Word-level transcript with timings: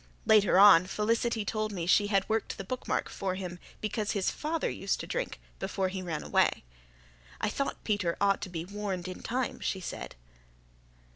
Later 0.25 0.57
on 0.57 0.87
Felicity 0.87 1.45
told 1.45 1.71
me 1.71 1.85
she 1.85 2.07
had 2.07 2.27
worked 2.27 2.57
the 2.57 2.63
bookmark 2.63 3.07
for 3.07 3.35
him 3.35 3.59
because 3.81 4.13
his 4.13 4.31
father 4.31 4.67
used 4.67 4.99
to 5.01 5.05
drink 5.05 5.39
before 5.59 5.89
he 5.89 6.01
ran 6.01 6.23
away. 6.23 6.63
"I 7.39 7.49
thought 7.49 7.83
Peter 7.83 8.17
ought 8.19 8.41
to 8.41 8.49
be 8.49 8.65
warned 8.65 9.07
in 9.07 9.21
time," 9.21 9.59
she 9.59 9.79
said. 9.79 10.15